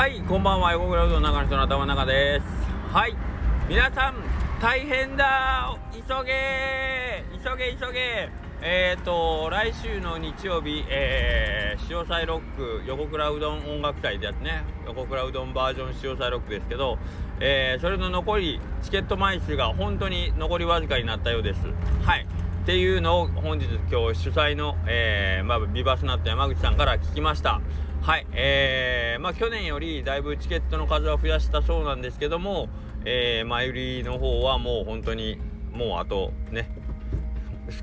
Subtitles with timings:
[0.00, 0.72] はいこんばんは。
[0.72, 2.46] 横倉うどんの中の人の頭の中です。
[2.90, 3.14] はい。
[3.68, 4.14] 皆さん
[4.58, 5.76] 大変だ。
[5.92, 7.22] 急げ。
[7.44, 8.30] 急げ急げ。
[8.62, 14.64] えっ、ー、と来週の日曜日、えー、潮祭ロック横倉うどん音楽祭ってやつね。
[14.86, 16.96] 横倉うどんバージョン潮祭ロックですけど、
[17.38, 21.60] えー、それの残りチケット枚数が本当に残りわずかになったようです。
[22.06, 22.26] はい。
[22.62, 27.60] っていうのを本日今日主催の、えー、まあ、ビバスナット山口さんから聞きました。
[28.02, 32.68] はいえー、まあ去年よりだいぶチケットの数は増やしたそうなんですけども、
[33.04, 35.38] えー、前売りの方はもう本当に
[35.70, 36.70] もうあとね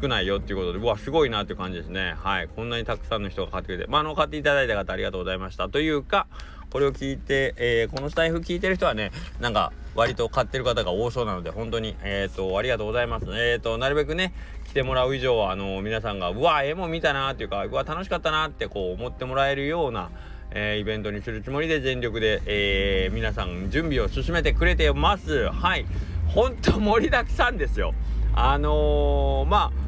[0.02, 2.16] 少ないよっていうことでうわすごいなっていう感じですね。
[2.18, 5.70] はいこんなにたくさんの人が買ってくれてまああの買っていただいた方ありがとうございました。
[5.70, 6.28] というか
[6.72, 13.26] これを聞いて、えー、このスタイフ聞いてる人はねなんか割と買ってる方が多そうなので本当にえっ、ー、とありがとうございます。
[13.32, 14.32] えっ、ー、となるべくね
[14.66, 20.12] 来てもらう以上はあの皆さんがうわええもん見たなっていうかうわ楽しかったなってこう思ってもらえるような
[20.52, 25.50] えー、イベントにするつもりで全力で、えー、皆さん準備を進めてくれてます。
[25.50, 25.86] はい。
[26.28, 27.94] ほんと盛りだくさんですよ。
[28.34, 29.88] あのー、まあ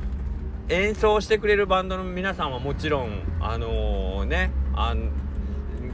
[0.69, 4.95] 演奏してくれるバンドの皆さんはもちろんあのー、ねあ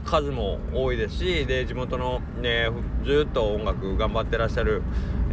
[0.06, 2.70] 数も多いですしで地元の、ね、
[3.04, 4.82] ずっと音楽頑張ってらっしゃる、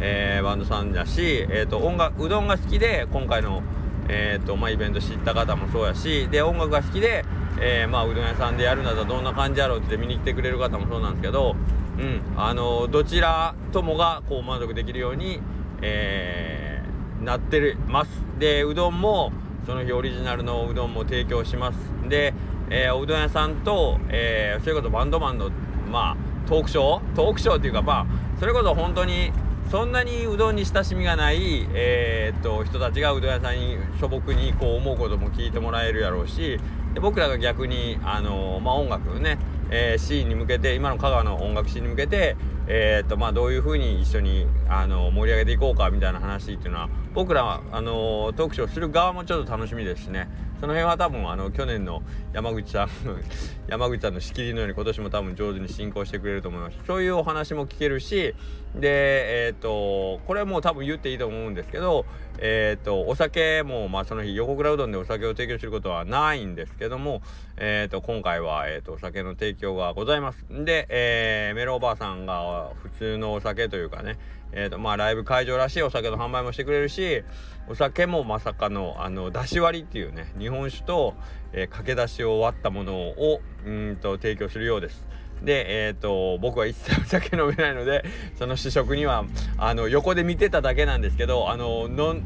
[0.00, 3.62] えー、バンドさんだし、えーと、音楽うどんが好きで今回の、
[4.08, 7.24] えーとまあ、イベント知った方もそうやしで音楽が好きで、
[7.60, 11.56] えー、まあ、うどん屋さんでやるならどんな感じやろうって見に来てくれる方もそうなんですけど、
[11.98, 15.40] うんあのどちらともがこう満足できるように、
[15.80, 18.10] えー、なってます。
[18.38, 19.32] でうどんも
[19.64, 21.78] その日オリジナルのうどんも提供します。
[22.08, 22.34] で
[22.70, 25.50] えー、おうどん屋さんと、えー、それこそバンドマンの、
[25.90, 27.14] まあ、トークショー？
[27.14, 28.06] トークショーっていうか、まあ、
[28.40, 29.32] それこそ本当に
[29.70, 36.58] そんなにうどんに親しみがない、えー、っと人たちがうどん屋さんに素朴にこう思うことも聞いてもらえるやろうし
[36.94, 39.38] で僕らが逆に、あのまあ、音楽ね、
[39.70, 50.28] えー、シーンに向けて今の香川の音楽シーンに向けて、えー、っとまあ、どういうふうに一緒に、あの盛り上げていこうかみたいな話っていうのは僕らはあのトークショーする側もちょっと楽しみですしね。
[50.60, 52.02] その辺は多分あの去年の
[52.32, 52.88] 山口さん
[53.68, 56.78] 山口さんの仕切りのように今年も多分上手に進行してくれると思います。
[56.86, 58.34] そういうお話も聞けるし
[58.74, 62.06] でえっ、とこれはもう多分言っていいと思うんですけど
[62.38, 67.20] えっ、とお酒もまあその日横倉うどんでお酒を提供することはないんですけども
[67.56, 70.46] えっ、と今回は、えーと、お酒の提供がございます。
[70.48, 74.18] で、えー、メロおばあさんが普通のお酒というかね
[74.56, 77.24] えーとまあ、ライブ会場らしいお酒の販売もしてくれるし
[77.68, 81.14] お酒もまさかのあの出し割りっていうね日本酒と、
[81.52, 85.04] えー、駆け出しを割ったものをうんと提供するようです。
[85.42, 88.04] で、えーと、僕は一切お酒飲めないので
[88.38, 89.24] その試食には
[89.58, 92.16] あの横で見てただけなんですけどあのの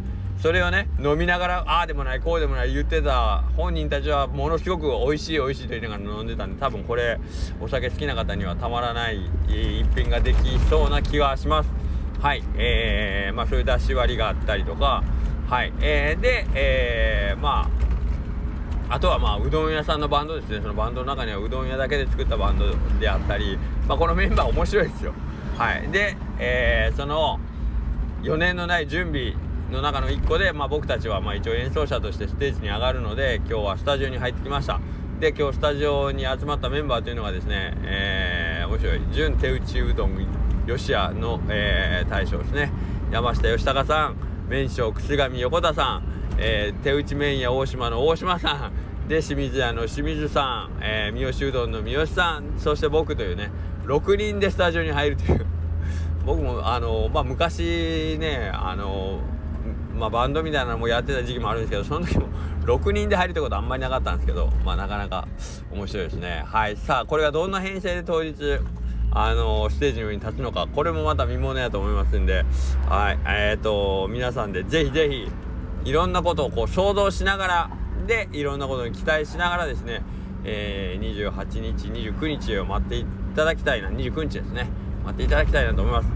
[0.40, 7.18] それをね飲みながらああでもないこうでもない言ってた本人たちはものすごく美味しい美味しいと言いながら飲んでたんで多分これ
[7.60, 11.70] お酒好きな方にはたまらない一品ができそうな気がします。
[12.20, 15.04] はいえー、まあそういう出し割りがあったりとか
[15.48, 17.70] はいえー、でえー、ま
[18.88, 23.56] ああとはまあうどん屋さんのバンドですねそのバンドの中にはうどん屋だけで作ったバンドであったり
[23.86, 25.12] まあこのメンバー面白いですよ
[25.56, 27.38] はいで、えー、その
[28.22, 29.34] 4年のない準備
[29.70, 34.80] の中の1個で、まあ、僕たちはまあ一応演奏者としてステージに上がるので今日はスタジオに入ってきました。
[35.20, 39.00] で今日スタジオに集まったメンバーというのがですね、えー、面白い。
[39.12, 40.16] 純手打ちうどん
[40.66, 42.72] 吉屋の、えー、大将ですね。
[43.10, 44.16] 山下義孝さん。
[44.48, 46.02] 麺匠串上横田さん、
[46.38, 49.08] えー、手打ち麺屋大島の大島さん。
[49.08, 52.58] で清水屋の清水さん、えー、三好うどんの三好さん。
[52.58, 53.50] そして僕というね
[53.86, 55.46] 6人でスタジオに入るという。
[56.24, 59.20] 僕もあのまあ昔ねあの
[59.98, 62.28] まあ、バンドみたいなのもやってた時期もあるんですけどその時も
[62.64, 65.26] 6人で入るってことあんまりなかったんですけどまあなかなか
[65.70, 66.44] 面白いですね。
[66.46, 66.76] はい。
[66.76, 68.34] さあこれがどんな編成で当日
[69.10, 72.44] あのステージの上に立つのかこれもまた見ものやと思いますんで
[72.88, 73.18] はい。
[73.26, 75.28] えっ、ー、と皆さんでぜひぜひ
[75.88, 77.70] いろんなことをこう想像しながら
[78.06, 80.02] でいろんなことに期待しながらですね、
[80.44, 83.88] えー、28日29日を待っていただきたいな。
[83.88, 84.68] 29日ですね。
[85.08, 86.08] 待っていただきたいなと思います。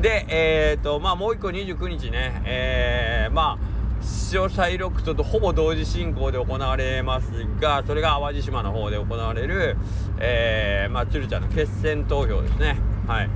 [0.00, 2.42] でえっ、ー、とまあもう一個29日ね。
[2.44, 9.76] えー、まあ潮シロックとほぼ同時進行で行われますがそれが淡路島の方で行われる、
[10.20, 12.78] えー、まあ、鶴ちゃんの決選投票ですね。
[13.06, 13.30] はい。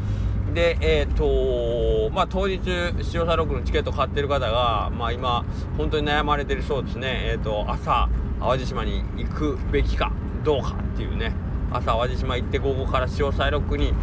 [0.55, 2.61] でえっ、ー、とまあ当日
[3.03, 5.45] 潮シロックのチケット買ってる方がまあ今
[5.77, 7.31] 本当に悩まれてるそうですね。
[7.33, 8.09] えっ、ー、と朝
[8.41, 10.13] 淡路島に行くべきか
[10.45, 11.33] どうかっていうね。
[11.73, 13.95] 朝淡路島行って午後から潮シロックに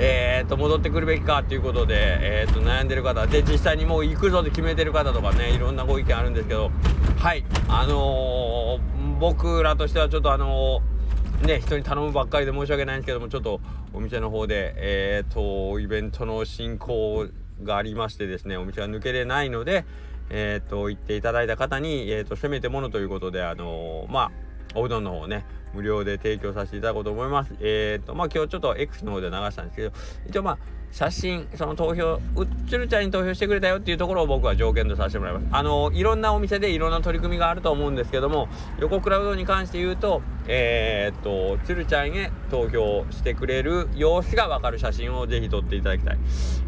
[0.00, 6.70] えー、と戻ってくるべきかということで、えー、と悩んでる方で実際にもう行くぞって決めてる方とかねいろんなご意見あるんですけど
[7.18, 10.82] はいあのー、僕らとしてはちょっとあの
[11.42, 13.60] ね人に頼むばっかりで申し訳ないんですけどもちょっと
[13.92, 17.26] お店の方でえっ、とイベントの進行
[17.64, 19.84] がありましてですねお店は抜けれないので
[20.30, 25.44] えっ、と言っていただいた方に、えーと、せめてものということであのまあおうどんの方ね
[25.74, 27.54] 無料で提供させていただこうと思います。
[27.60, 29.92] えっ、ー、とまあ今日ちょっと X の方で流したんですけど
[30.28, 30.58] 一応まあ
[30.90, 35.46] 写真その投票うっちるちゃんに投票してくれたよっていうところを僕は条件とさせてもらいます。
[35.50, 38.48] あのいろんなお店でいろんな取り組みがあると思うんですけども
[38.80, 46.18] 横クラウドに関して言うとえー、っとつるちゃんへ投票してくれる様子が分かる写真をぜひ撮っていただきたい。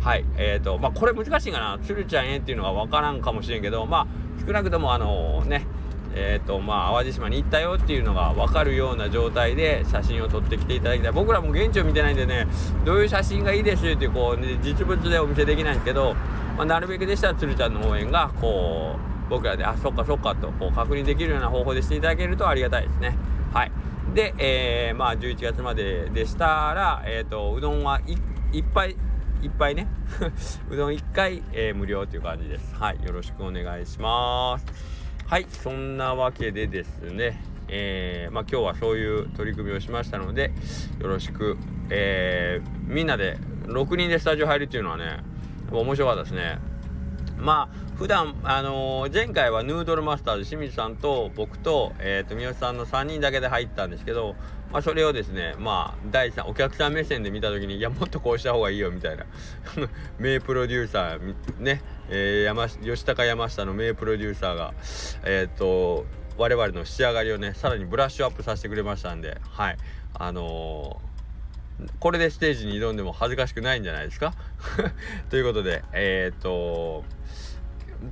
[0.01, 1.79] はいえー、っとまあこれ難しいかな。
[1.83, 4.07] つるちゃんへっていうのが分からんかもしれんけどまあ
[4.47, 5.67] 少なくともあのね
[6.15, 11.13] えーとまあ、淡路島に行ったよっていうのが分かるような状態で写真を撮ってきていただきたい。
[11.13, 12.47] 僕らも現地を見てないんでね
[12.85, 16.15] どういう写真がいいですってこう、ね、実物でお見せできないんですけど、
[16.57, 23.17] まあ、なるべくでしたら鶴ちゃんの応援がこう僕らであそっかそっかとこう確認できるような方法でしていただけるとありがたいですね。
[23.53, 23.73] はい。
[24.15, 28.97] で、えー、まあ11月まででしたら、えーと、うどんはいっぱい
[29.43, 29.87] いっぱいね。
[30.69, 32.75] うどん1回、えー、無料という感じです。
[32.75, 33.05] はい。
[33.05, 35.00] よろしくお願いします。
[35.31, 40.51] はいそんなわけでですねえー、まあ、今日はそういう取り組みをしましたので
[40.99, 41.57] よろしく、
[41.89, 45.23] えー、みんなで6人でスタジオ入るっていうのはね
[45.71, 46.59] 面白かったですね。
[47.39, 54.37] まあ普段あのー、前回はヌードルマスターズ清水さんと僕と,、えーと、三好さんの3人だけで入ったんですけど、
[54.73, 59.27] まあ、それをですねまあ第3お客さん目線で見た時にいやもっとこうした方がいいよみたいな。
[60.19, 64.73] 名プロデューサーね、えー、山吉高山下の名プロデューサーが
[65.25, 66.07] えっ、ー、と
[66.39, 69.77] 我々の仕上がりをねさらにブラッシュアップさせてくれましたんではい。
[70.15, 71.03] あの
[71.99, 74.33] これでステージに挑んでも恥ずかしくないんじゃないですか？
[75.29, 77.05] ということで、えっ、と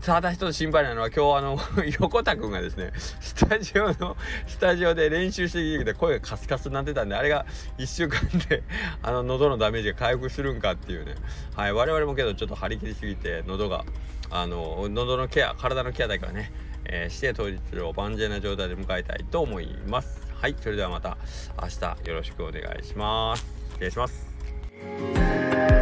[0.04, 1.58] ただ一つ心配なのは今日あの
[2.00, 7.46] 横田君がですねスタジオのスタジオで練習してきて声がカスカスになってたんであれが
[7.78, 8.62] 1週間で
[9.02, 11.14] あの喉のダメージが回復するんかっていうね。
[11.56, 13.84] はい我々もけどちょっと張り切りすぎて喉が
[14.30, 16.52] あの喉のケア体のケアだからね、
[16.84, 20.20] えー、して当日を万全な状態で迎えたいと思います。
[20.34, 21.16] はいそれではまた
[21.60, 23.46] 明日よろしくお願いします。
[23.70, 25.77] 失礼します。